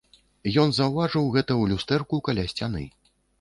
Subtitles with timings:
[0.61, 2.83] Ён заўважыў гэта ў люстэрку каля сцяны.